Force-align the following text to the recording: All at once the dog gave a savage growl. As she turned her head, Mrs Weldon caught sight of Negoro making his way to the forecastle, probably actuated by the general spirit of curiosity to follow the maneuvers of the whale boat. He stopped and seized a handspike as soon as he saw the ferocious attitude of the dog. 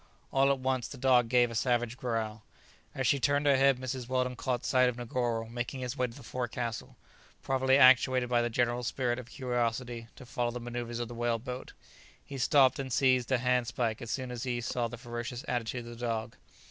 All 0.33 0.49
at 0.51 0.57
once 0.57 0.87
the 0.87 0.97
dog 0.97 1.29
gave 1.29 1.51
a 1.51 1.53
savage 1.53 1.95
growl. 1.95 2.41
As 2.95 3.05
she 3.05 3.19
turned 3.19 3.45
her 3.45 3.55
head, 3.55 3.77
Mrs 3.77 4.09
Weldon 4.09 4.35
caught 4.35 4.65
sight 4.65 4.89
of 4.89 4.97
Negoro 4.97 5.45
making 5.47 5.81
his 5.81 5.95
way 5.95 6.07
to 6.07 6.15
the 6.17 6.23
forecastle, 6.23 6.97
probably 7.43 7.77
actuated 7.77 8.27
by 8.27 8.41
the 8.41 8.49
general 8.49 8.81
spirit 8.81 9.19
of 9.19 9.27
curiosity 9.29 10.07
to 10.15 10.25
follow 10.25 10.49
the 10.49 10.59
maneuvers 10.59 10.97
of 10.97 11.07
the 11.07 11.13
whale 11.13 11.37
boat. 11.37 11.73
He 12.25 12.39
stopped 12.39 12.79
and 12.79 12.91
seized 12.91 13.31
a 13.31 13.37
handspike 13.37 14.01
as 14.01 14.09
soon 14.09 14.31
as 14.31 14.41
he 14.41 14.59
saw 14.59 14.87
the 14.87 14.97
ferocious 14.97 15.45
attitude 15.47 15.85
of 15.85 15.99
the 15.99 16.03
dog. 16.07 16.35